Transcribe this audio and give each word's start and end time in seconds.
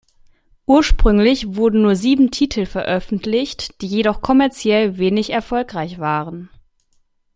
Ursprünglich 0.65 1.55
wurden 1.57 1.83
nur 1.83 1.95
sieben 1.95 2.31
Titel 2.31 2.65
veröffentlicht, 2.65 3.79
die 3.81 3.85
jedoch 3.85 4.23
kommerziell 4.23 4.97
wenig 4.97 5.29
erfolgreich 5.29 5.99
waren. 5.99 6.49